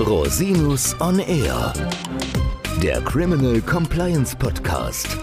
[0.00, 1.72] Rosinus on Air,
[2.80, 5.18] der Criminal Compliance Podcast.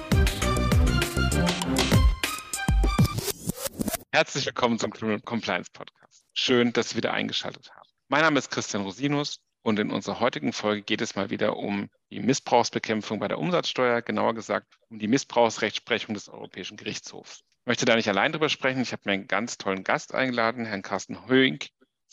[4.11, 6.25] Herzlich willkommen zum Criminal Compliance Podcast.
[6.33, 7.87] Schön, dass Sie wieder eingeschaltet haben.
[8.09, 11.89] Mein Name ist Christian Rosinus und in unserer heutigen Folge geht es mal wieder um
[12.11, 17.43] die Missbrauchsbekämpfung bei der Umsatzsteuer, genauer gesagt um die Missbrauchsrechtsprechung des Europäischen Gerichtshofs.
[17.61, 18.81] Ich möchte da nicht allein drüber sprechen.
[18.81, 21.59] Ich habe mir einen ganz tollen Gast eingeladen, Herrn Carsten Höing,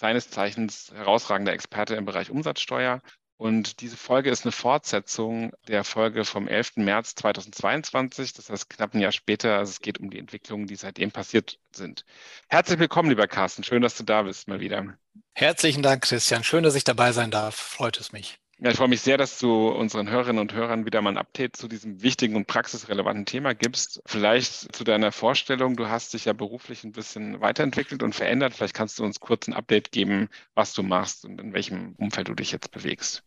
[0.02, 3.00] seines Zeichens herausragender Experte im Bereich Umsatzsteuer.
[3.36, 6.78] Und diese Folge ist eine Fortsetzung der Folge vom 11.
[6.78, 9.58] März 2022, das heißt knapp ein Jahr später.
[9.58, 12.04] Also es geht um die Entwicklungen, die seitdem passiert sind.
[12.48, 13.62] Herzlich willkommen, lieber Carsten.
[13.62, 14.96] Schön, dass du da bist mal wieder.
[15.34, 16.42] Herzlichen Dank, Christian.
[16.42, 17.54] Schön, dass ich dabei sein darf.
[17.54, 18.38] Freut es mich.
[18.64, 21.56] Ja, ich freue mich sehr, dass du unseren Hörerinnen und Hörern wieder mal ein Update
[21.56, 24.00] zu diesem wichtigen und praxisrelevanten Thema gibst.
[24.06, 25.74] Vielleicht zu deiner Vorstellung.
[25.74, 28.54] Du hast dich ja beruflich ein bisschen weiterentwickelt und verändert.
[28.54, 32.28] Vielleicht kannst du uns kurz ein Update geben, was du machst und in welchem Umfeld
[32.28, 33.24] du dich jetzt bewegst.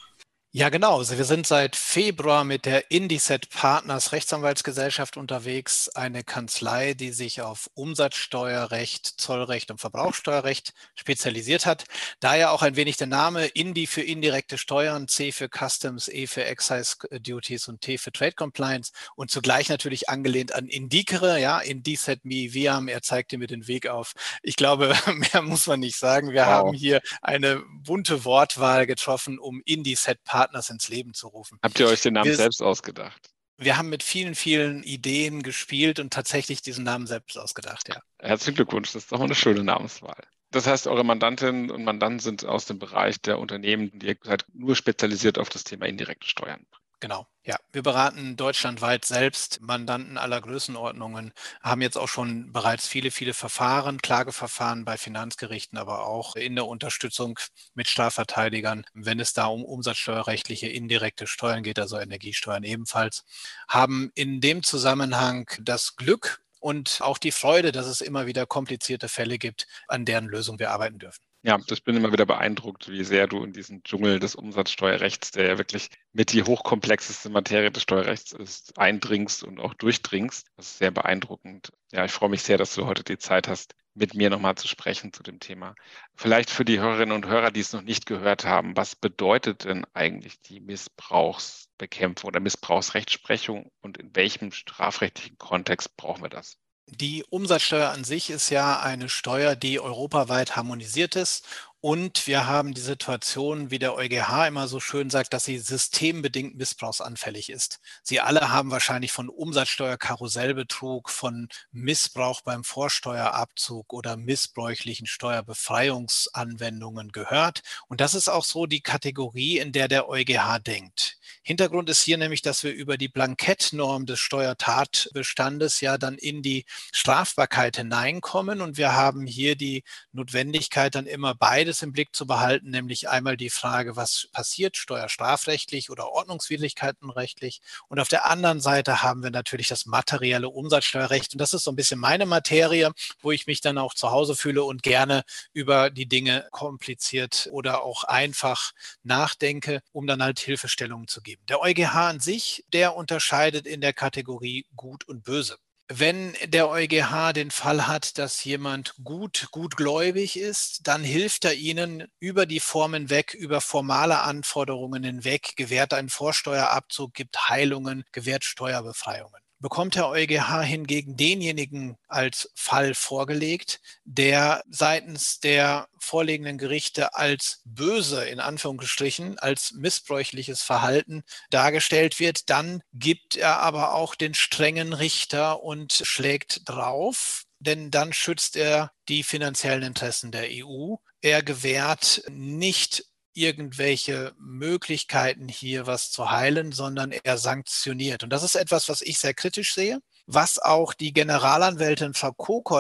[0.58, 1.00] Ja, genau.
[1.00, 7.42] Also wir sind seit Februar mit der Indiset Partners Rechtsanwaltsgesellschaft unterwegs, eine Kanzlei, die sich
[7.42, 11.84] auf Umsatzsteuerrecht, Zollrecht und Verbrauchsteuerrecht spezialisiert hat.
[12.22, 16.46] Daher auch ein wenig der Name Indi für indirekte Steuern, C für Customs, E für
[16.46, 22.24] Excise Duties und T für Trade Compliance und zugleich natürlich angelehnt an Indicere, ja, Indiset
[22.24, 24.14] Mi Viam, er zeigte mir den Weg auf.
[24.42, 24.96] Ich glaube,
[25.34, 26.32] mehr muss man nicht sagen.
[26.32, 26.48] Wir wow.
[26.48, 31.58] haben hier eine bunte Wortwahl getroffen, um Indiset Partners Partners ins Leben zu rufen.
[31.64, 33.32] Habt ihr euch den Namen wir, selbst ausgedacht?
[33.58, 38.00] Wir haben mit vielen, vielen Ideen gespielt und tatsächlich diesen Namen selbst ausgedacht, ja.
[38.20, 40.22] Herzlichen Glückwunsch, das ist doch eine schöne Namenswahl.
[40.52, 44.46] Das heißt, eure Mandantinnen und Mandanten sind aus dem Bereich der Unternehmen, die ihr seid
[44.54, 46.66] nur spezialisiert auf das Thema indirekte Steuern.
[47.02, 47.58] Genau, ja.
[47.74, 54.02] Wir beraten deutschlandweit selbst Mandanten aller Größenordnungen, haben jetzt auch schon bereits viele, viele Verfahren,
[54.02, 57.38] Klageverfahren bei Finanzgerichten, aber auch in der Unterstützung
[57.74, 63.24] mit Strafverteidigern, wenn es da um umsatzsteuerrechtliche indirekte Steuern geht, also Energiesteuern ebenfalls,
[63.68, 69.10] haben in dem Zusammenhang das Glück und auch die Freude, dass es immer wieder komplizierte
[69.10, 71.22] Fälle gibt, an deren Lösung wir arbeiten dürfen.
[71.48, 75.46] Ja, ich bin immer wieder beeindruckt, wie sehr du in diesen Dschungel des Umsatzsteuerrechts, der
[75.46, 80.48] ja wirklich mit die hochkomplexeste Materie des Steuerrechts ist, eindringst und auch durchdringst.
[80.58, 81.72] Das ist sehr beeindruckend.
[81.92, 84.68] Ja, ich freue mich sehr, dass du heute die Zeit hast, mit mir nochmal zu
[84.68, 85.76] sprechen zu dem Thema.
[86.16, 89.86] Vielleicht für die Hörerinnen und Hörer, die es noch nicht gehört haben, was bedeutet denn
[89.94, 96.58] eigentlich die Missbrauchsbekämpfung oder Missbrauchsrechtsprechung und in welchem strafrechtlichen Kontext brauchen wir das?
[96.88, 101.46] Die Umsatzsteuer an sich ist ja eine Steuer, die europaweit harmonisiert ist
[101.86, 106.56] und wir haben die Situation, wie der EuGH immer so schön sagt, dass sie systembedingt
[106.56, 107.80] missbrauchsanfällig ist.
[108.02, 117.62] Sie alle haben wahrscheinlich von Umsatzsteuerkarussellbetrug, von Missbrauch beim Vorsteuerabzug oder missbräuchlichen Steuerbefreiungsanwendungen gehört.
[117.88, 121.20] Und das ist auch so die Kategorie, in der der EuGH denkt.
[121.44, 126.66] Hintergrund ist hier nämlich, dass wir über die Blankettnorm des Steuertatbestandes ja dann in die
[126.92, 132.26] Strafbarkeit hineinkommen und wir haben hier die Notwendigkeit, dann immer beides beides im Blick zu
[132.26, 137.62] behalten, nämlich einmal die Frage, was passiert steuerstrafrechtlich oder ordnungswidrigkeitenrechtlich.
[137.90, 141.34] Und auf der anderen Seite haben wir natürlich das materielle Umsatzsteuerrecht.
[141.34, 142.92] Und das ist so ein bisschen meine Materie,
[143.22, 147.84] wo ich mich dann auch zu Hause fühle und gerne über die Dinge kompliziert oder
[147.84, 148.72] auch einfach
[149.04, 151.44] nachdenke, um dann halt Hilfestellungen zu geben.
[151.50, 157.34] Der EuGH an sich, der unterscheidet in der Kategorie gut und böse wenn der EuGH
[157.34, 163.10] den Fall hat, dass jemand gut, gutgläubig ist, dann hilft er Ihnen über die Formen
[163.10, 170.62] weg, über formale Anforderungen hinweg, gewährt einen Vorsteuerabzug, gibt Heilungen, gewährt Steuerbefreiungen bekommt der EuGH
[170.64, 179.72] hingegen denjenigen als Fall vorgelegt, der seitens der vorliegenden Gerichte als böse, in Anführungsstrichen, als
[179.74, 187.44] missbräuchliches Verhalten dargestellt wird, dann gibt er aber auch den strengen Richter und schlägt drauf,
[187.60, 190.96] denn dann schützt er die finanziellen Interessen der EU.
[191.22, 193.06] Er gewährt nicht
[193.36, 198.24] irgendwelche Möglichkeiten hier was zu heilen, sondern er sanktioniert.
[198.24, 202.34] Und das ist etwas, was ich sehr kritisch sehe, was auch die Generalanwältin Frau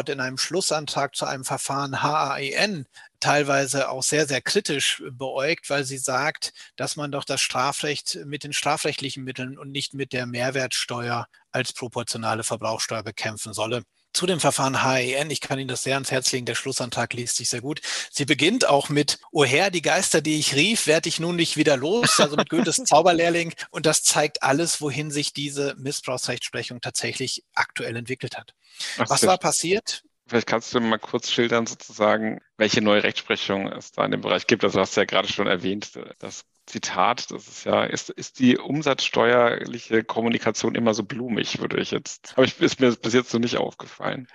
[0.07, 2.87] in einem Schlussantrag zu einem Verfahren HAEN
[3.19, 8.43] teilweise auch sehr, sehr kritisch beäugt, weil sie sagt, dass man doch das Strafrecht mit
[8.43, 13.83] den strafrechtlichen Mitteln und nicht mit der Mehrwertsteuer als proportionale Verbrauchsteuer bekämpfen solle
[14.15, 15.29] zu dem Verfahren HEN.
[15.29, 16.45] Ich kann Ihnen das sehr ans Herz legen.
[16.45, 17.81] Der Schlussantrag liest sich sehr gut.
[18.11, 21.57] Sie beginnt auch mit, O Herr, die Geister, die ich rief, werde ich nun nicht
[21.57, 22.19] wieder los.
[22.19, 23.53] Also mit Goethes Zauberlehrling.
[23.71, 28.53] Und das zeigt alles, wohin sich diese Missbrauchsrechtsprechung tatsächlich aktuell entwickelt hat.
[28.97, 30.03] Ach, Was war passiert?
[30.27, 34.47] Vielleicht kannst du mal kurz schildern, sozusagen, welche neue Rechtsprechung es da in dem Bereich
[34.47, 34.63] gibt.
[34.63, 38.57] Also, du hast ja gerade schon erwähnt, das Zitat, das ist ja, ist, ist die
[38.57, 43.37] umsatzsteuerliche Kommunikation immer so blumig, würde ich jetzt, aber ich, ist mir bis jetzt so
[43.37, 44.27] nicht aufgefallen.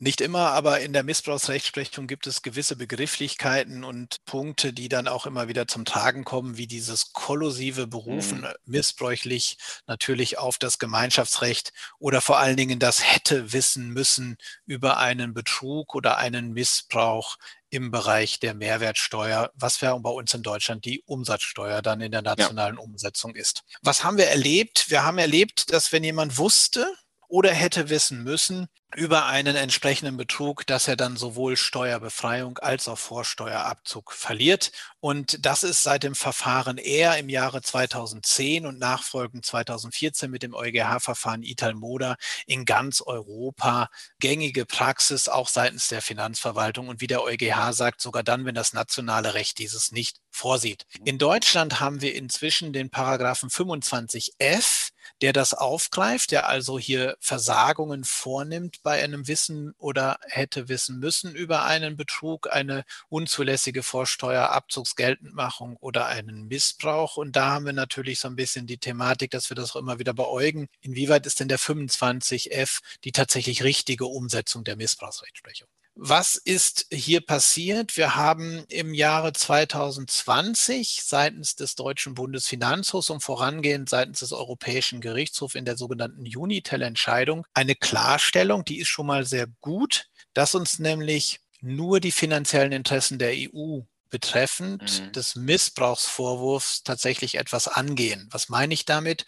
[0.00, 5.26] Nicht immer, aber in der Missbrauchsrechtsprechung gibt es gewisse Begrifflichkeiten und Punkte, die dann auch
[5.26, 8.52] immer wieder zum Tragen kommen, wie dieses kollusive Berufen, mhm.
[8.64, 9.58] missbräuchlich
[9.88, 14.36] natürlich auf das Gemeinschaftsrecht oder vor allen Dingen das hätte wissen müssen
[14.66, 17.36] über einen Betrug oder einen Missbrauch
[17.70, 22.22] im Bereich der Mehrwertsteuer, was ja bei uns in Deutschland die Umsatzsteuer dann in der
[22.22, 22.82] nationalen ja.
[22.82, 23.64] Umsetzung ist.
[23.82, 24.90] Was haben wir erlebt?
[24.90, 26.86] Wir haben erlebt, dass wenn jemand wusste,
[27.28, 32.96] oder hätte wissen müssen über einen entsprechenden Betrug, dass er dann sowohl Steuerbefreiung als auch
[32.96, 34.72] Vorsteuerabzug verliert.
[35.00, 40.54] Und das ist seit dem Verfahren eher im Jahre 2010 und nachfolgend 2014 mit dem
[40.54, 42.16] EuGH-Verfahren Italmoda
[42.46, 43.90] in ganz Europa
[44.20, 46.88] gängige Praxis, auch seitens der Finanzverwaltung.
[46.88, 50.86] Und wie der EuGH sagt, sogar dann, wenn das nationale Recht dieses nicht vorsieht.
[51.04, 54.92] In Deutschland haben wir inzwischen den Paragraphen 25f
[55.22, 61.34] der das aufgreift, der also hier Versagungen vornimmt bei einem Wissen oder hätte wissen müssen
[61.34, 67.16] über einen Betrug, eine unzulässige Vorsteuerabzugsgeltendmachung oder einen Missbrauch.
[67.16, 69.98] Und da haben wir natürlich so ein bisschen die Thematik, dass wir das auch immer
[69.98, 70.68] wieder beäugen.
[70.80, 75.68] Inwieweit ist denn der 25f die tatsächlich richtige Umsetzung der Missbrauchsrechtsprechung?
[76.00, 77.96] Was ist hier passiert?
[77.96, 85.56] Wir haben im Jahre 2020 seitens des Deutschen Bundesfinanzhofs und vorangehend seitens des Europäischen Gerichtshofs
[85.56, 91.40] in der sogenannten Unitel-Entscheidung eine Klarstellung, die ist schon mal sehr gut, dass uns nämlich
[91.60, 95.12] nur die finanziellen Interessen der EU betreffend mhm.
[95.12, 98.28] des Missbrauchsvorwurfs tatsächlich etwas angehen.
[98.30, 99.26] Was meine ich damit?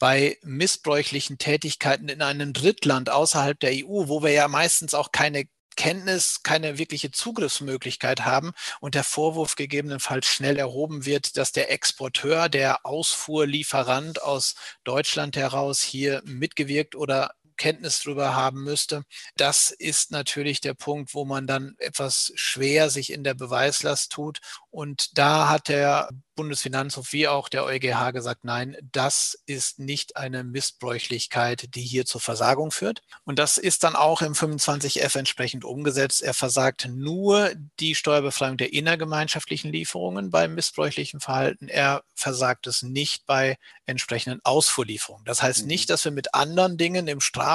[0.00, 5.46] Bei missbräuchlichen Tätigkeiten in einem Drittland außerhalb der EU, wo wir ja meistens auch keine
[5.78, 12.48] Kenntnis, keine wirkliche Zugriffsmöglichkeit haben und der Vorwurf gegebenenfalls schnell erhoben wird, dass der Exporteur,
[12.48, 19.02] der Ausfuhrlieferant aus Deutschland heraus hier mitgewirkt oder Kenntnis darüber haben müsste.
[19.36, 24.40] Das ist natürlich der Punkt, wo man dann etwas schwer sich in der Beweislast tut.
[24.70, 26.08] Und da hat der
[26.38, 32.20] Bundesfinanzhof wie auch der EuGH gesagt, nein, das ist nicht eine Missbräuchlichkeit, die hier zur
[32.20, 33.02] Versagung führt.
[33.24, 36.22] Und das ist dann auch im 25f entsprechend umgesetzt.
[36.22, 37.50] Er versagt nur
[37.80, 41.66] die Steuerbefreiung der innergemeinschaftlichen Lieferungen beim missbräuchlichen Verhalten.
[41.66, 45.24] Er versagt es nicht bei entsprechenden Ausfuhrlieferungen.
[45.24, 45.92] Das heißt nicht, mhm.
[45.92, 47.47] dass wir mit anderen Dingen im Strafrecht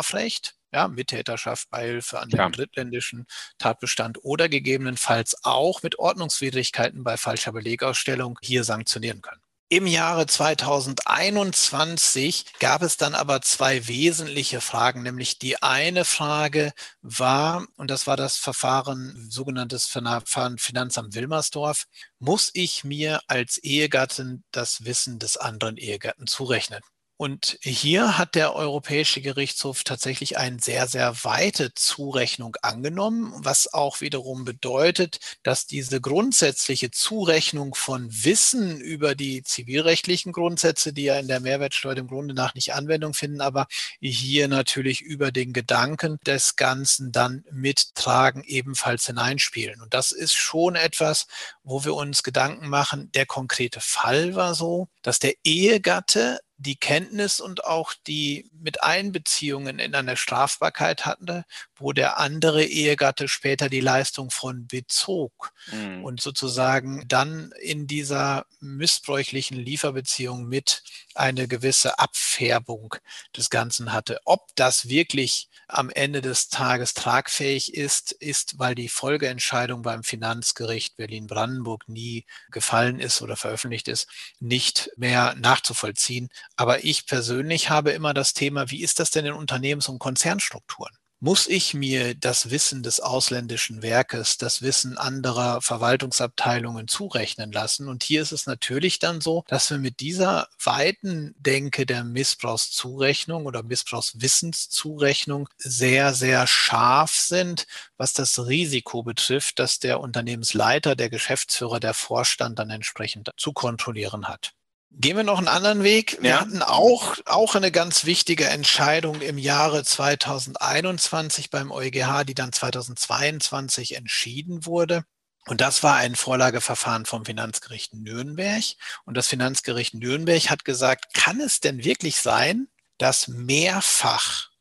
[0.73, 2.47] ja, Mittäterschaft, Beihilfe an ja.
[2.47, 3.27] dem drittländischen
[3.59, 9.41] Tatbestand oder gegebenenfalls auch mit Ordnungswidrigkeiten bei falscher Belegausstellung hier sanktionieren können.
[9.69, 17.65] Im Jahre 2021 gab es dann aber zwei wesentliche Fragen, nämlich die eine Frage war,
[17.77, 21.85] und das war das Verfahren, sogenanntes Verfahren Finanzamt Wilmersdorf,
[22.19, 26.81] muss ich mir als Ehegattin das Wissen des anderen Ehegatten zurechnen?
[27.15, 34.01] Und hier hat der Europäische Gerichtshof tatsächlich eine sehr, sehr weite Zurechnung angenommen, was auch
[34.01, 41.27] wiederum bedeutet, dass diese grundsätzliche Zurechnung von Wissen über die zivilrechtlichen Grundsätze, die ja in
[41.27, 43.67] der Mehrwertsteuer im Grunde nach nicht Anwendung finden, aber
[44.01, 49.81] hier natürlich über den Gedanken des Ganzen dann mittragen, ebenfalls hineinspielen.
[49.81, 51.27] Und das ist schon etwas,
[51.63, 53.11] wo wir uns Gedanken machen.
[53.13, 59.93] Der konkrete Fall war so, dass der Ehegatte die Kenntnis und auch die Miteinbeziehungen in
[59.93, 66.03] einer Strafbarkeit hatte, wo der andere Ehegatte später die Leistung von bezog mhm.
[66.03, 70.83] und sozusagen dann in dieser missbräuchlichen Lieferbeziehung mit
[71.15, 72.95] eine gewisse Abfärbung
[73.35, 74.19] des Ganzen hatte.
[74.25, 80.95] Ob das wirklich am Ende des Tages tragfähig ist, ist, weil die Folgeentscheidung beim Finanzgericht
[80.95, 84.07] Berlin-Brandenburg nie gefallen ist oder veröffentlicht ist,
[84.39, 86.29] nicht mehr nachzuvollziehen.
[86.55, 90.93] Aber ich persönlich habe immer das Thema, wie ist das denn in Unternehmens- und Konzernstrukturen?
[91.23, 97.87] muss ich mir das Wissen des ausländischen Werkes, das Wissen anderer Verwaltungsabteilungen zurechnen lassen.
[97.87, 103.45] Und hier ist es natürlich dann so, dass wir mit dieser weiten Denke der Missbrauchszurechnung
[103.45, 111.79] oder Missbrauchswissenszurechnung sehr, sehr scharf sind, was das Risiko betrifft, dass der Unternehmensleiter, der Geschäftsführer,
[111.79, 114.51] der Vorstand dann entsprechend zu kontrollieren hat.
[114.95, 116.17] Gehen wir noch einen anderen Weg.
[116.21, 116.39] Wir ja.
[116.39, 123.95] hatten auch, auch eine ganz wichtige Entscheidung im Jahre 2021 beim EuGH, die dann 2022
[123.95, 125.03] entschieden wurde.
[125.45, 128.63] Und das war ein Vorlageverfahren vom Finanzgericht Nürnberg.
[129.03, 134.52] Und das Finanzgericht Nürnberg hat gesagt, kann es denn wirklich sein, dass mehrfach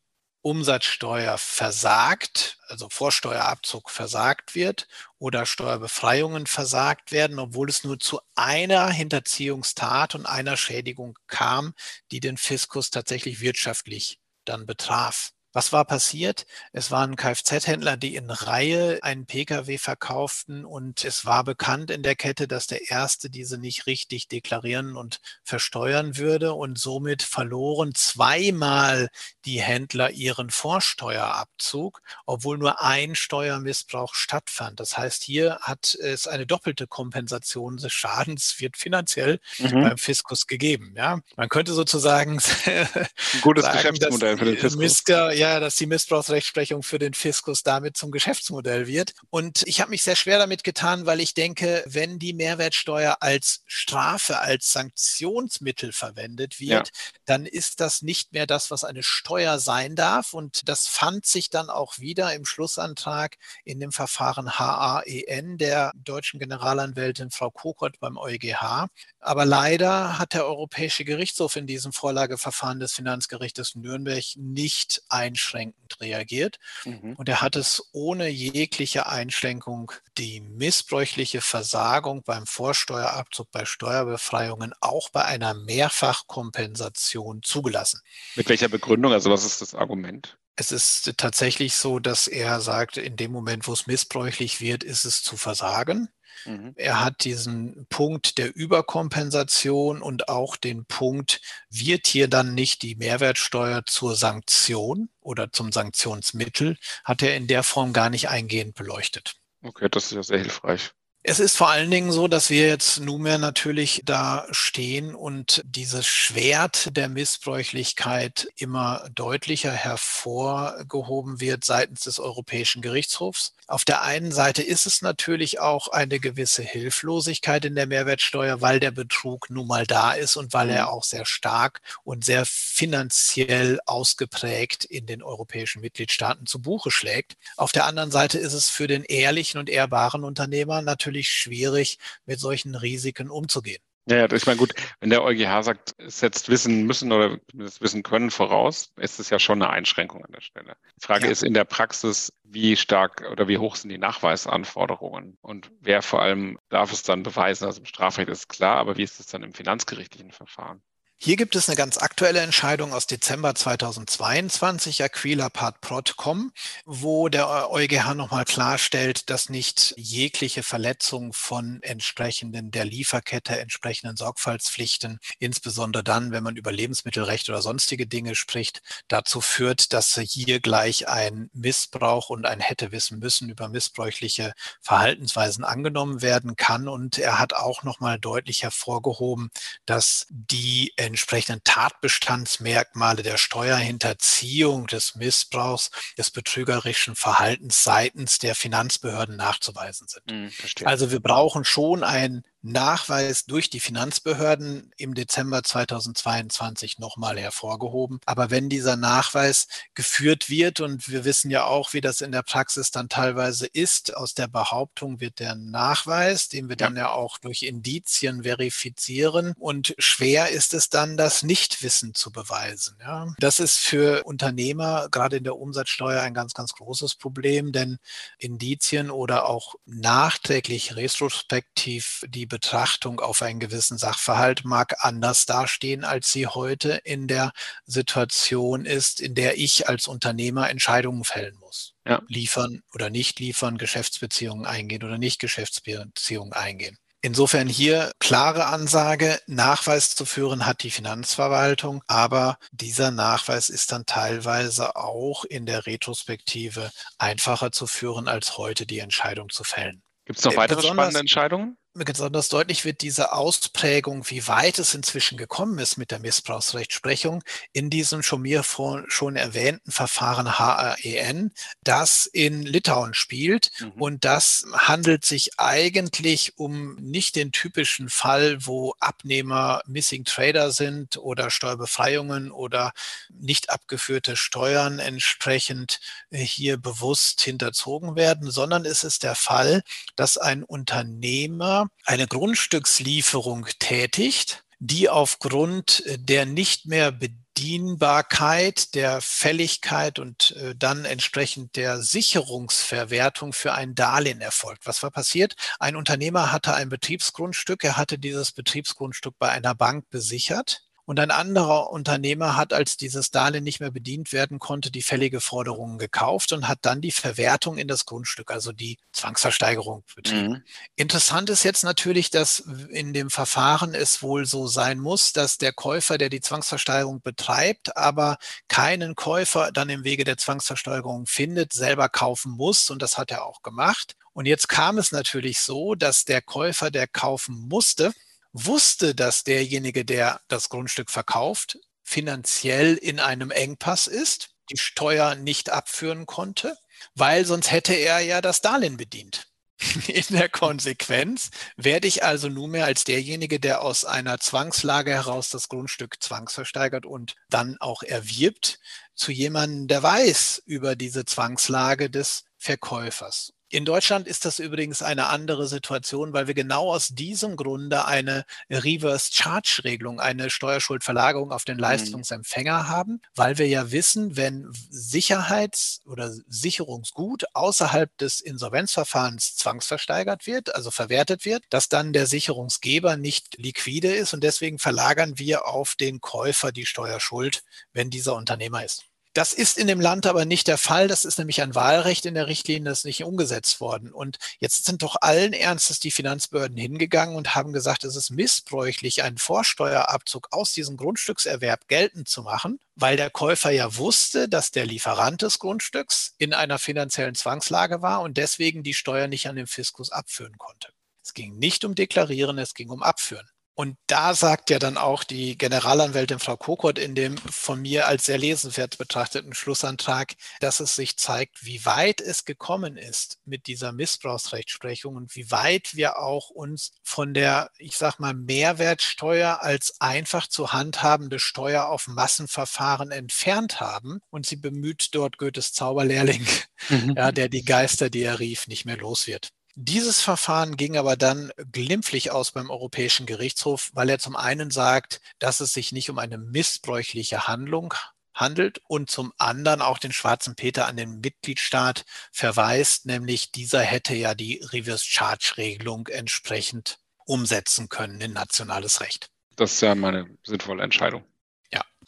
[0.43, 8.89] Umsatzsteuer versagt, also Vorsteuerabzug versagt wird oder Steuerbefreiungen versagt werden, obwohl es nur zu einer
[8.89, 11.73] Hinterziehungstat und einer Schädigung kam,
[12.11, 15.31] die den Fiskus tatsächlich wirtschaftlich dann betraf.
[15.53, 16.45] Was war passiert?
[16.71, 22.15] Es waren Kfz-Händler, die in Reihe einen Pkw verkauften und es war bekannt in der
[22.15, 29.09] Kette, dass der erste diese nicht richtig deklarieren und versteuern würde und somit verloren zweimal
[29.45, 34.79] die Händler ihren Vorsteuerabzug, obwohl nur ein Steuermissbrauch stattfand.
[34.79, 39.81] Das heißt, hier hat es eine doppelte Kompensation des Schadens wird finanziell mhm.
[39.81, 40.93] beim Fiskus gegeben.
[40.97, 42.87] Ja, man könnte sozusagen ein
[43.41, 44.75] gutes sagen, Geschäftsmodell für den Fiskus.
[44.77, 49.13] Misker, ja, dass die Missbrauchsrechtsprechung für den Fiskus damit zum Geschäftsmodell wird.
[49.29, 53.61] Und ich habe mich sehr schwer damit getan, weil ich denke, wenn die Mehrwertsteuer als
[53.65, 56.93] Strafe, als Sanktionsmittel verwendet wird, ja.
[57.25, 60.33] dann ist das nicht mehr das, was eine Steuer sein darf.
[60.33, 66.39] Und das fand sich dann auch wieder im Schlussantrag in dem Verfahren HAEN der deutschen
[66.39, 68.87] Generalanwältin Frau Kokott beim EuGH.
[69.19, 75.01] Aber leider hat der Europäische Gerichtshof in diesem Vorlageverfahren des Finanzgerichtes Nürnberg nicht
[75.33, 76.59] einschränkend reagiert.
[76.85, 77.15] Mhm.
[77.15, 85.09] Und er hat es ohne jegliche Einschränkung die missbräuchliche Versagung beim Vorsteuerabzug, bei Steuerbefreiungen, auch
[85.09, 88.01] bei einer Mehrfachkompensation zugelassen.
[88.35, 89.11] Mit welcher Begründung?
[89.11, 90.37] Also was ist das Argument?
[90.55, 95.03] Es ist tatsächlich so, dass er sagt, in dem Moment, wo es missbräuchlich wird, ist
[95.03, 96.09] es zu versagen.
[96.45, 96.73] Mhm.
[96.75, 102.95] Er hat diesen Punkt der Überkompensation und auch den Punkt, wird hier dann nicht die
[102.95, 109.35] Mehrwertsteuer zur Sanktion oder zum Sanktionsmittel, hat er in der Form gar nicht eingehend beleuchtet.
[109.61, 110.91] Okay, das ist ja sehr hilfreich.
[111.25, 116.05] Es ist vor allen Dingen so, dass wir jetzt nunmehr natürlich da stehen und dieses
[116.05, 123.53] Schwert der Missbräuchlichkeit immer deutlicher hervorgehoben wird seitens des Europäischen Gerichtshofs.
[123.67, 128.81] Auf der einen Seite ist es natürlich auch eine gewisse Hilflosigkeit in der Mehrwertsteuer, weil
[128.81, 130.89] der Betrug nun mal da ist und weil er mhm.
[130.89, 137.37] auch sehr stark und sehr finanziell ausgeprägt in den europäischen Mitgliedstaaten zu Buche schlägt.
[137.55, 141.99] Auf der anderen Seite ist es für den ehrlichen und ehrbaren Unternehmer natürlich natürlich schwierig,
[142.25, 143.81] mit solchen Risiken umzugehen.
[144.05, 148.03] Ja, ich meine, gut, wenn der EuGH sagt, es setzt Wissen müssen oder das Wissen
[148.03, 150.75] können voraus, ist es ja schon eine Einschränkung an der Stelle.
[151.01, 151.31] Die Frage ja.
[151.31, 156.21] ist in der Praxis, wie stark oder wie hoch sind die Nachweisanforderungen und wer vor
[156.21, 157.65] allem darf es dann beweisen?
[157.65, 160.81] Also im Strafrecht ist klar, aber wie ist es dann im finanzgerichtlichen Verfahren?
[161.25, 166.51] Hier gibt es eine ganz aktuelle Entscheidung aus Dezember 2022, Aquila Part Protcom,
[166.83, 175.19] wo der EuGH nochmal klarstellt, dass nicht jegliche Verletzung von entsprechenden der Lieferkette, entsprechenden Sorgfaltspflichten,
[175.39, 181.07] insbesondere dann, wenn man über Lebensmittelrecht oder sonstige Dinge spricht, dazu führt, dass hier gleich
[181.07, 184.51] ein Missbrauch und ein hätte wissen müssen über missbräuchliche
[184.81, 186.89] Verhaltensweisen angenommen werden kann.
[186.89, 189.51] Und er hat auch nochmal deutlich hervorgehoben,
[189.85, 200.07] dass die entsprechenden Tatbestandsmerkmale der Steuerhinterziehung, des Missbrauchs, des betrügerischen Verhaltens seitens der Finanzbehörden nachzuweisen
[200.07, 200.23] sind.
[200.27, 200.51] Hm,
[200.85, 208.21] also wir brauchen schon ein Nachweis durch die Finanzbehörden im Dezember 2022 nochmal hervorgehoben.
[208.25, 212.41] Aber wenn dieser Nachweis geführt wird, und wir wissen ja auch, wie das in der
[212.41, 217.37] Praxis dann teilweise ist, aus der Behauptung wird der Nachweis, den wir dann ja auch
[217.37, 219.53] durch Indizien verifizieren.
[219.59, 222.95] Und schwer ist es dann, das Nichtwissen zu beweisen.
[223.01, 223.33] Ja.
[223.39, 227.97] Das ist für Unternehmer gerade in der Umsatzsteuer ein ganz, ganz großes Problem, denn
[228.37, 236.31] Indizien oder auch nachträglich retrospektiv die Betrachtung auf einen gewissen Sachverhalt mag anders dastehen, als
[236.31, 237.51] sie heute in der
[237.85, 241.95] Situation ist, in der ich als Unternehmer Entscheidungen fällen muss.
[242.05, 242.21] Ja.
[242.27, 246.99] Liefern oder nicht liefern, Geschäftsbeziehungen eingehen oder nicht Geschäftsbeziehungen eingehen.
[247.23, 254.05] Insofern hier klare Ansage, Nachweis zu führen hat die Finanzverwaltung, aber dieser Nachweis ist dann
[254.05, 260.03] teilweise auch in der Retrospektive einfacher zu führen, als heute die Entscheidung zu fällen.
[260.25, 261.77] Gibt es noch weitere spannende Entscheidungen?
[261.93, 267.89] Besonders deutlich wird diese Ausprägung, wie weit es inzwischen gekommen ist mit der Missbrauchsrechtsprechung in
[267.89, 271.51] diesem schon mir schon erwähnten Verfahren HAEN,
[271.83, 273.71] das in Litauen spielt.
[273.79, 273.91] Mhm.
[274.01, 281.17] Und das handelt sich eigentlich um nicht den typischen Fall, wo Abnehmer Missing Trader sind
[281.17, 282.93] oder Steuerbefreiungen oder
[283.29, 285.99] nicht abgeführte Steuern entsprechend
[286.31, 289.83] äh, hier bewusst hinterzogen werden, sondern es ist der Fall,
[290.15, 300.51] dass ein Unternehmer eine Grundstückslieferung tätigt, die aufgrund der nicht mehr Bedienbarkeit, der Fälligkeit und
[300.57, 304.85] äh, dann entsprechend der Sicherungsverwertung für ein Darlehen erfolgt.
[304.85, 305.55] Was war passiert?
[305.79, 311.31] Ein Unternehmer hatte ein Betriebsgrundstück, er hatte dieses Betriebsgrundstück bei einer Bank besichert und ein
[311.31, 316.53] anderer Unternehmer hat, als dieses Darlehen nicht mehr bedient werden konnte, die fällige Forderungen gekauft
[316.53, 320.49] und hat dann die Verwertung in das Grundstück, also die Zwangsversteigerung betrieben.
[320.49, 320.63] Mhm.
[320.95, 325.73] Interessant ist jetzt natürlich, dass in dem Verfahren es wohl so sein muss, dass der
[325.73, 332.07] Käufer, der die Zwangsversteigerung betreibt, aber keinen Käufer dann im Wege der Zwangsversteigerung findet, selber
[332.07, 332.89] kaufen muss.
[332.89, 334.15] Und das hat er auch gemacht.
[334.33, 338.13] Und jetzt kam es natürlich so, dass der Käufer, der kaufen musste,
[338.53, 345.71] wusste, dass derjenige, der das Grundstück verkauft, finanziell in einem Engpass ist, die Steuer nicht
[345.71, 346.77] abführen konnte,
[347.15, 349.47] weil sonst hätte er ja das Darlehen bedient.
[350.07, 355.67] In der Konsequenz werde ich also nunmehr als derjenige, der aus einer Zwangslage heraus das
[355.67, 358.79] Grundstück zwangsversteigert und dann auch erwirbt,
[359.15, 363.53] zu jemandem, der weiß über diese Zwangslage des Verkäufers.
[363.73, 368.45] In Deutschland ist das übrigens eine andere Situation, weil wir genau aus diesem Grunde eine
[368.69, 371.81] Reverse Charge Regelung, eine Steuerschuldverlagerung auf den mhm.
[371.81, 380.75] Leistungsempfänger haben, weil wir ja wissen, wenn Sicherheits- oder Sicherungsgut außerhalb des Insolvenzverfahrens zwangsversteigert wird,
[380.75, 385.95] also verwertet wird, dass dann der Sicherungsgeber nicht liquide ist und deswegen verlagern wir auf
[385.95, 389.05] den Käufer die Steuerschuld, wenn dieser Unternehmer ist.
[389.33, 391.07] Das ist in dem Land aber nicht der Fall.
[391.07, 394.11] Das ist nämlich ein Wahlrecht in der Richtlinie, das ist nicht umgesetzt worden.
[394.11, 399.23] Und jetzt sind doch allen Ernstes die Finanzbehörden hingegangen und haben gesagt, es ist missbräuchlich,
[399.23, 404.85] einen Vorsteuerabzug aus diesem Grundstückserwerb geltend zu machen, weil der Käufer ja wusste, dass der
[404.85, 409.67] Lieferant des Grundstücks in einer finanziellen Zwangslage war und deswegen die Steuer nicht an den
[409.67, 410.89] Fiskus abführen konnte.
[411.23, 413.47] Es ging nicht um Deklarieren, es ging um Abführen.
[413.75, 418.25] Und da sagt ja dann auch die Generalanwältin Frau Kokot in dem von mir als
[418.25, 423.91] sehr lesenswert betrachteten Schlussantrag, dass es sich zeigt, wie weit es gekommen ist mit dieser
[423.91, 430.45] Missbrauchsrechtsprechung und wie weit wir auch uns von der, ich sag mal, Mehrwertsteuer als einfach
[430.45, 434.19] zu handhabende Steuer auf Massenverfahren entfernt haben.
[434.29, 436.45] Und sie bemüht dort Goethes Zauberlehrling,
[436.89, 437.13] mhm.
[437.17, 439.49] ja, der die Geister, die er rief, nicht mehr los wird.
[439.75, 445.19] Dieses Verfahren ging aber dann glimpflich aus beim Europäischen Gerichtshof, weil er zum einen sagt,
[445.39, 447.95] dass es sich nicht um eine missbräuchliche Handlung
[448.35, 454.15] handelt und zum anderen auch den schwarzen Peter an den Mitgliedstaat verweist, nämlich dieser hätte
[454.15, 459.29] ja die Reverse Charge Regelung entsprechend umsetzen können in nationales Recht.
[459.55, 461.23] Das ist ja mal eine sinnvolle Entscheidung.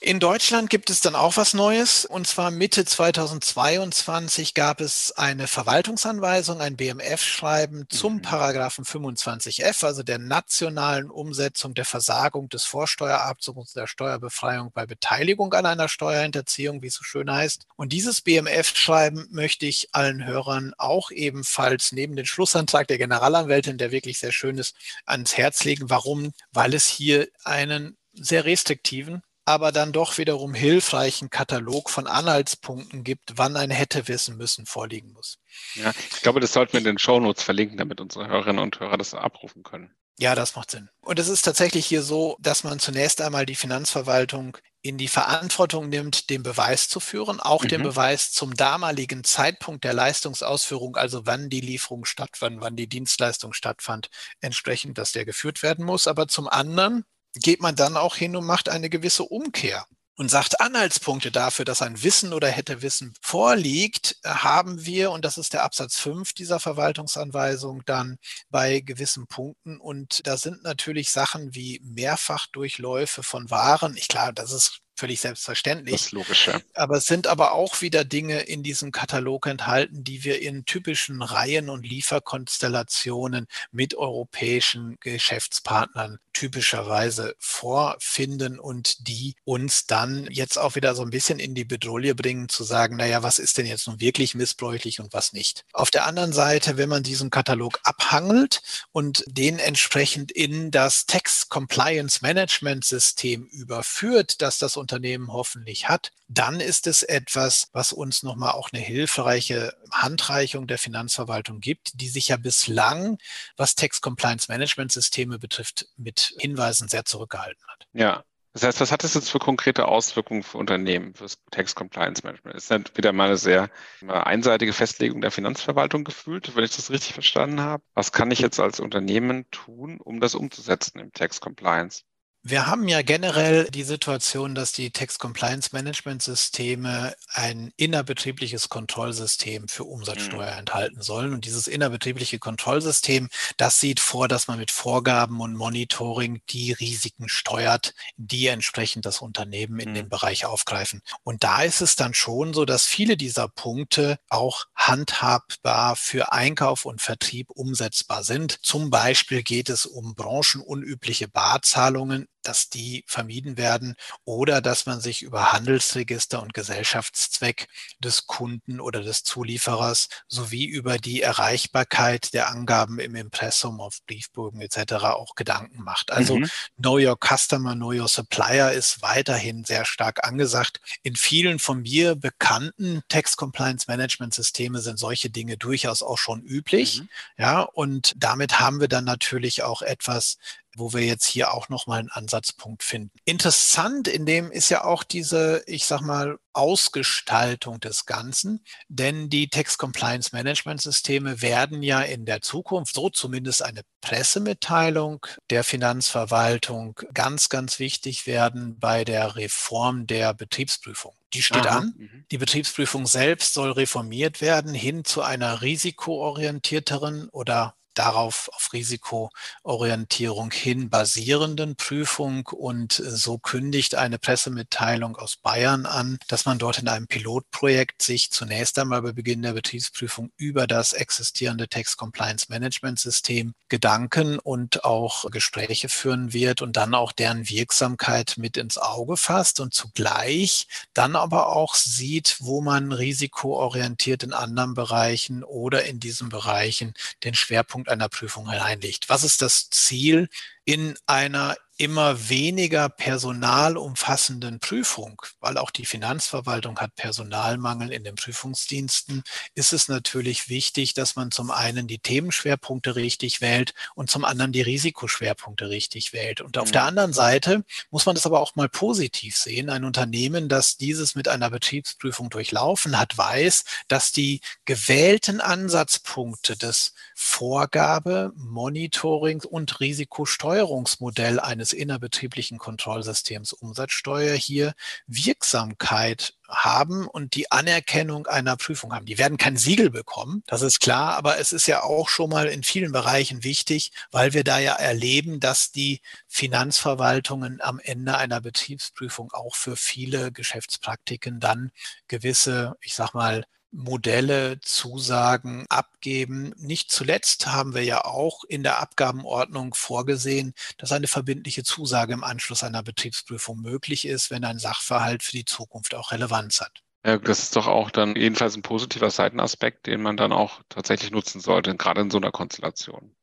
[0.01, 2.05] In Deutschland gibt es dann auch was Neues.
[2.05, 8.21] Und zwar Mitte 2022 gab es eine Verwaltungsanweisung, ein BMF-Schreiben zum mhm.
[8.21, 15.65] Paragraphen 25f, also der nationalen Umsetzung der Versagung des Vorsteuerabzugs der Steuerbefreiung bei Beteiligung an
[15.65, 17.65] einer Steuerhinterziehung, wie es so schön heißt.
[17.77, 23.91] Und dieses BMF-Schreiben möchte ich allen Hörern auch ebenfalls neben den Schlussantrag der Generalanwältin, der
[23.91, 25.89] wirklich sehr schön ist, ans Herz legen.
[25.89, 26.33] Warum?
[26.51, 33.33] Weil es hier einen sehr restriktiven aber dann doch wiederum hilfreichen Katalog von Anhaltspunkten gibt,
[33.35, 35.37] wann ein hätte wissen müssen vorliegen muss.
[35.75, 38.97] Ja, ich glaube, das sollten wir in den Shownotes verlinken, damit unsere Hörerinnen und Hörer
[38.97, 39.95] das abrufen können.
[40.17, 40.89] Ja, das macht Sinn.
[41.01, 45.89] Und es ist tatsächlich hier so, dass man zunächst einmal die Finanzverwaltung in die Verantwortung
[45.89, 47.67] nimmt, den Beweis zu führen, auch mhm.
[47.67, 53.51] den Beweis zum damaligen Zeitpunkt der Leistungsausführung, also wann die Lieferung stattfand, wann die Dienstleistung
[53.51, 56.07] stattfand, entsprechend, dass der geführt werden muss.
[56.07, 57.03] Aber zum anderen
[57.35, 59.85] geht man dann auch hin und macht eine gewisse Umkehr
[60.17, 65.37] und sagt Anhaltspunkte dafür, dass ein Wissen oder hätte Wissen vorliegt, haben wir, und das
[65.37, 68.17] ist der Absatz 5 dieser Verwaltungsanweisung, dann
[68.49, 69.77] bei gewissen Punkten.
[69.77, 73.97] Und da sind natürlich Sachen wie Mehrfachdurchläufe von Waren.
[73.97, 75.95] Ich glaube, das ist völlig selbstverständlich.
[75.95, 76.59] Das ist logisch, ja.
[76.73, 81.21] Aber es sind aber auch wieder Dinge in diesem Katalog enthalten, die wir in typischen
[81.21, 90.93] Reihen und Lieferkonstellationen mit europäischen Geschäftspartnern typischerweise vorfinden und die uns dann jetzt auch wieder
[90.93, 94.01] so ein bisschen in die Bedrohung bringen, zu sagen, naja, was ist denn jetzt nun
[94.01, 95.63] wirklich missbräuchlich und was nicht.
[95.71, 101.47] Auf der anderen Seite, wenn man diesen Katalog abhangelt und den entsprechend in das Tax
[101.47, 108.21] Compliance Management System überführt, dass das Unternehmen hoffentlich hat, dann ist es etwas, was uns
[108.21, 113.17] nochmal auch eine hilfreiche Handreichung der Finanzverwaltung gibt, die sich ja bislang,
[113.57, 117.87] was Tax Compliance Management Systeme betrifft, mit Hinweisen sehr zurückgehalten hat.
[117.93, 122.21] Ja, das heißt, was hat das jetzt für konkrete Auswirkungen für Unternehmen, fürs Tax Compliance
[122.23, 122.55] Management?
[122.55, 123.71] Ist das wieder mal eine sehr
[124.07, 127.83] einseitige Festlegung der Finanzverwaltung gefühlt, wenn ich das richtig verstanden habe?
[127.95, 132.03] Was kann ich jetzt als Unternehmen tun, um das umzusetzen im Tax Compliance?
[132.47, 139.67] Wir haben ja generell die Situation, dass die Tax Compliance Management Systeme ein innerbetriebliches Kontrollsystem
[139.67, 140.59] für Umsatzsteuer mhm.
[140.59, 141.33] enthalten sollen.
[141.33, 147.29] Und dieses innerbetriebliche Kontrollsystem, das sieht vor, dass man mit Vorgaben und Monitoring die Risiken
[147.29, 149.95] steuert, die entsprechend das Unternehmen in mhm.
[149.95, 151.01] dem Bereich aufgreifen.
[151.23, 156.85] Und da ist es dann schon so, dass viele dieser Punkte auch handhabbar für Einkauf
[156.85, 158.63] und Vertrieb umsetzbar sind.
[158.63, 165.21] Zum Beispiel geht es um branchenunübliche Barzahlungen dass die vermieden werden oder dass man sich
[165.21, 167.67] über Handelsregister und Gesellschaftszweck
[167.99, 174.61] des Kunden oder des Zulieferers sowie über die Erreichbarkeit der Angaben im Impressum auf Briefbogen
[174.61, 174.93] etc.
[175.05, 176.11] auch Gedanken macht.
[176.11, 176.49] Also mhm.
[176.77, 180.79] Know Your Customer, Know Your Supplier ist weiterhin sehr stark angesagt.
[181.03, 186.41] In vielen von mir bekannten Text Compliance Management Systeme sind solche Dinge durchaus auch schon
[186.43, 187.01] üblich.
[187.01, 187.09] Mhm.
[187.37, 190.37] Ja, und damit haben wir dann natürlich auch etwas
[190.75, 193.11] wo wir jetzt hier auch nochmal einen Ansatzpunkt finden.
[193.25, 199.49] Interessant in dem ist ja auch diese, ich sag mal, Ausgestaltung des Ganzen, denn die
[199.49, 206.99] Text Compliance Management Systeme werden ja in der Zukunft, so zumindest eine Pressemitteilung der Finanzverwaltung,
[207.13, 211.13] ganz, ganz wichtig werden bei der Reform der Betriebsprüfung.
[211.33, 211.79] Die steht Aha.
[211.79, 211.93] an.
[211.97, 212.25] Mhm.
[212.31, 220.89] Die Betriebsprüfung selbst soll reformiert werden hin zu einer risikoorientierteren oder darauf auf Risikoorientierung hin
[220.89, 222.47] basierenden Prüfung.
[222.47, 228.01] Und äh, so kündigt eine Pressemitteilung aus Bayern an, dass man dort in einem Pilotprojekt
[228.01, 234.39] sich zunächst einmal bei Beginn der Betriebsprüfung über das existierende Text Compliance Management System Gedanken
[234.39, 239.73] und auch Gespräche führen wird und dann auch deren Wirksamkeit mit ins Auge fasst und
[239.73, 246.93] zugleich dann aber auch sieht, wo man risikoorientiert in anderen Bereichen oder in diesen Bereichen
[247.23, 249.09] den Schwerpunkt Schwerpunkt einer Prüfung hineinlegt.
[249.09, 250.29] Was ist das Ziel
[250.65, 259.23] in einer immer weniger personalumfassenden Prüfung, weil auch die Finanzverwaltung hat Personalmangel in den Prüfungsdiensten,
[259.55, 264.53] ist es natürlich wichtig, dass man zum einen die Themenschwerpunkte richtig wählt und zum anderen
[264.53, 266.39] die Risikoschwerpunkte richtig wählt.
[266.39, 266.87] Und auf der mhm.
[266.87, 269.69] anderen Seite muss man das aber auch mal positiv sehen.
[269.69, 276.93] Ein Unternehmen, das dieses mit einer Betriebsprüfung durchlaufen hat, weiß, dass die gewählten Ansatzpunkte des
[277.15, 284.73] Vorgabe, Monitoring und Risikosteuerungsmodell eines des innerbetrieblichen Kontrollsystems Umsatzsteuer hier
[285.07, 289.07] Wirksamkeit haben und die Anerkennung einer Prüfung haben.
[289.07, 292.45] Die werden kein Siegel bekommen, das ist klar, aber es ist ja auch schon mal
[292.47, 298.41] in vielen Bereichen wichtig, weil wir da ja erleben, dass die Finanzverwaltungen am Ende einer
[298.41, 301.71] Betriebsprüfung auch für viele Geschäftspraktiken dann
[302.07, 306.53] gewisse, ich sag mal, Modelle, Zusagen abgeben.
[306.57, 312.23] Nicht zuletzt haben wir ja auch in der Abgabenordnung vorgesehen, dass eine verbindliche Zusage im
[312.23, 316.81] Anschluss einer Betriebsprüfung möglich ist, wenn ein Sachverhalt für die Zukunft auch Relevanz hat.
[317.05, 321.11] Ja, das ist doch auch dann jedenfalls ein positiver Seitenaspekt, den man dann auch tatsächlich
[321.11, 323.15] nutzen sollte, gerade in so einer Konstellation.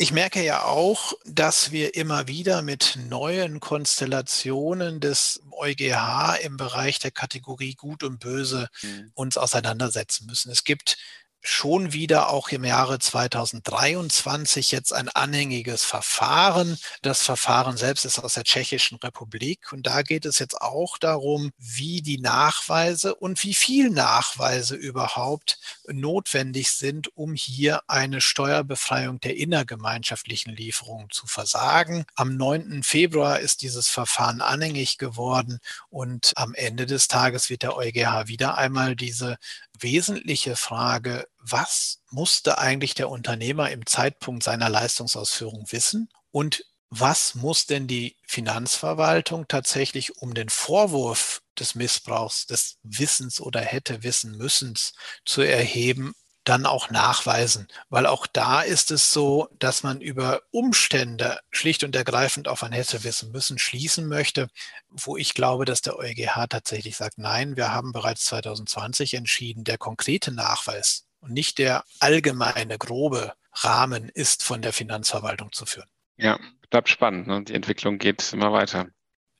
[0.00, 7.00] Ich merke ja auch, dass wir immer wieder mit neuen Konstellationen des EuGH im Bereich
[7.00, 9.10] der Kategorie Gut und Böse mhm.
[9.14, 10.52] uns auseinandersetzen müssen.
[10.52, 10.98] Es gibt
[11.40, 16.78] schon wieder auch im Jahre 2023 jetzt ein anhängiges Verfahren.
[17.02, 21.50] Das Verfahren selbst ist aus der Tschechischen Republik und da geht es jetzt auch darum,
[21.58, 29.36] wie die Nachweise und wie viel Nachweise überhaupt notwendig sind, um hier eine Steuerbefreiung der
[29.36, 32.04] innergemeinschaftlichen Lieferungen zu versagen.
[32.14, 32.82] Am 9.
[32.82, 38.58] Februar ist dieses Verfahren anhängig geworden und am Ende des Tages wird der EuGH wieder
[38.58, 39.38] einmal diese
[39.80, 46.08] wesentliche Frage, was musste eigentlich der Unternehmer im Zeitpunkt seiner Leistungsausführung wissen?
[46.30, 53.60] Und was muss denn die Finanzverwaltung tatsächlich, um den Vorwurf des Missbrauchs, des Wissens oder
[53.60, 56.14] hätte wissen müssens zu erheben,
[56.48, 57.68] dann auch nachweisen.
[57.90, 62.72] Weil auch da ist es so, dass man über Umstände schlicht und ergreifend auf ein
[62.72, 64.48] hätte wissen müssen schließen möchte,
[64.88, 69.78] wo ich glaube, dass der EuGH tatsächlich sagt, nein, wir haben bereits 2020 entschieden, der
[69.78, 75.88] konkrete Nachweis und nicht der allgemeine, grobe Rahmen ist von der Finanzverwaltung zu führen.
[76.16, 76.38] Ja,
[76.70, 77.26] bleibt spannend.
[77.26, 77.42] Ne?
[77.42, 78.88] Die Entwicklung geht immer weiter.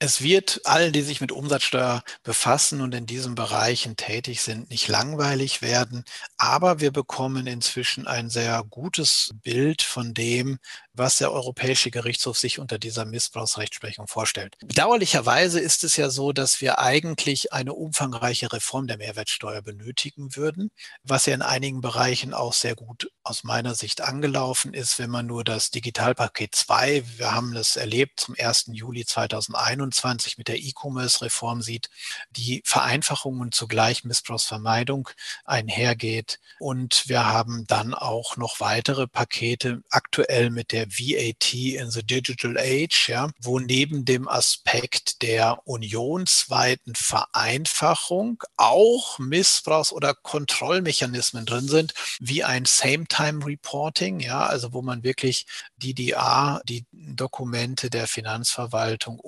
[0.00, 4.87] Es wird allen, die sich mit Umsatzsteuer befassen und in diesen Bereichen tätig sind, nicht
[4.87, 6.04] langweilig werden.
[6.37, 10.61] Aber wir bekommen inzwischen ein sehr gutes Bild von dem,
[10.92, 14.56] was der Europäische Gerichtshof sich unter dieser Missbrauchsrechtsprechung vorstellt.
[14.61, 20.70] Bedauerlicherweise ist es ja so, dass wir eigentlich eine umfangreiche Reform der Mehrwertsteuer benötigen würden,
[21.02, 25.26] was ja in einigen Bereichen auch sehr gut aus meiner Sicht angelaufen ist, wenn man
[25.26, 28.70] nur das Digitalpaket 2, wir haben das erlebt zum 1.
[28.72, 29.88] Juli 2021
[30.38, 31.90] mit der E-Commerce-Reform sieht,
[32.31, 35.09] die Vereinfachung und zugleich Missbrauchsvermeidung
[35.44, 36.38] einhergeht.
[36.59, 42.57] Und wir haben dann auch noch weitere Pakete aktuell mit der VAT in the Digital
[42.59, 51.94] Age, ja, wo neben dem Aspekt der unionsweiten Vereinfachung auch Missbrauchs- oder Kontrollmechanismen drin sind,
[52.20, 55.46] wie ein Same-Time-Reporting, ja, also wo man wirklich
[55.77, 59.18] DDA, die Dokumente der Finanzverwaltung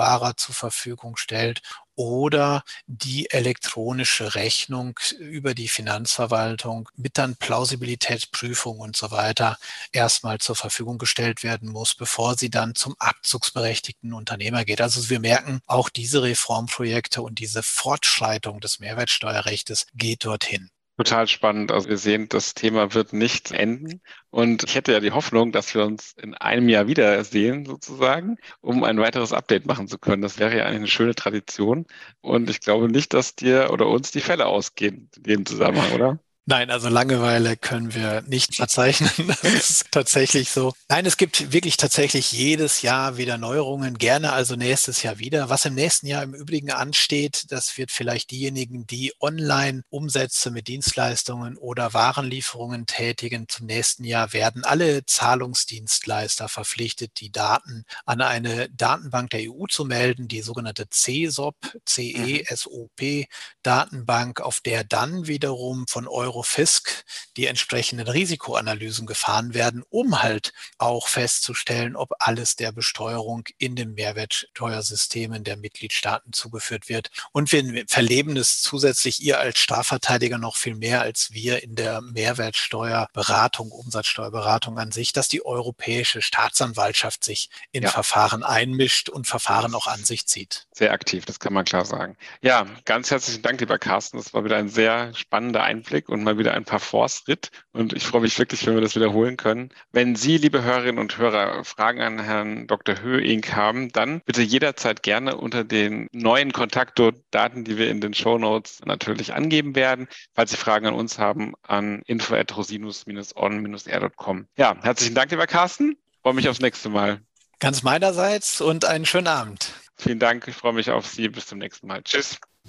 [0.00, 1.62] unmittelbarer zur Verfügung stellt
[1.96, 9.58] oder die elektronische Rechnung über die Finanzverwaltung mit dann Plausibilitätsprüfung und so weiter
[9.92, 14.80] erstmal zur Verfügung gestellt werden muss, bevor sie dann zum abzugsberechtigten Unternehmer geht.
[14.80, 20.70] Also wir merken, auch diese Reformprojekte und diese Fortschreitung des Mehrwertsteuerrechts geht dorthin.
[21.00, 21.72] Total spannend.
[21.72, 24.02] Also wir sehen, das Thema wird nicht enden.
[24.28, 28.84] Und ich hätte ja die Hoffnung, dass wir uns in einem Jahr wiedersehen, sozusagen, um
[28.84, 30.20] ein weiteres Update machen zu können.
[30.20, 31.86] Das wäre ja eine schöne Tradition.
[32.20, 36.18] Und ich glaube nicht, dass dir oder uns die Fälle ausgehen in dem Zusammenhang, oder?
[36.46, 39.10] Nein, also Langeweile können wir nicht verzeichnen.
[39.42, 40.72] Das ist tatsächlich so.
[40.88, 45.48] Nein, es gibt wirklich tatsächlich jedes Jahr wieder Neuerungen, gerne also nächstes Jahr wieder.
[45.48, 50.68] Was im nächsten Jahr im Übrigen ansteht, das wird vielleicht diejenigen, die online Umsätze mit
[50.68, 58.68] Dienstleistungen oder Warenlieferungen tätigen, zum nächsten Jahr werden alle Zahlungsdienstleister verpflichtet, die Daten an eine
[58.70, 63.26] Datenbank der EU zu melden, die sogenannte CESOP, C-E-S-O-P
[63.62, 67.04] Datenbank, auf der dann wiederum von Euro Eurofisk
[67.36, 73.94] die entsprechenden Risikoanalysen gefahren werden, um halt auch festzustellen, ob alles der Besteuerung in den
[73.94, 77.10] Mehrwertsteuersystemen der Mitgliedstaaten zugeführt wird.
[77.32, 82.00] Und wir verleben es zusätzlich ihr als Strafverteidiger noch viel mehr als wir in der
[82.00, 87.90] Mehrwertsteuerberatung, Umsatzsteuerberatung an sich, dass die europäische Staatsanwaltschaft sich in ja.
[87.90, 90.68] Verfahren einmischt und Verfahren auch an sich zieht.
[90.72, 92.16] Sehr aktiv, das kann man klar sagen.
[92.40, 94.18] Ja, ganz herzlichen Dank, lieber Carsten.
[94.18, 97.50] Das war wieder ein sehr spannender Einblick und mal wieder ein paar Force-Ritt.
[97.72, 99.68] Und ich freue mich wirklich, wenn wir das wiederholen können.
[99.92, 103.00] Wenn Sie, liebe Hörerinnen und Hörer, Fragen an Herrn Dr.
[103.00, 108.38] Höhing haben, dann bitte jederzeit gerne unter den neuen Kontaktdaten, die wir in den Show
[108.38, 110.08] Notes natürlich angeben werden.
[110.34, 114.46] Falls Sie Fragen an uns haben, an info.rosinus-on-r.com.
[114.56, 115.96] Ja, herzlichen Dank, lieber Carsten.
[116.12, 117.20] Ich freue mich aufs nächste Mal.
[117.60, 119.72] Ganz meinerseits und einen schönen Abend.
[119.96, 121.28] Vielen Dank, ich freue mich auf Sie.
[121.28, 122.02] Bis zum nächsten Mal.
[122.02, 122.40] Tschüss.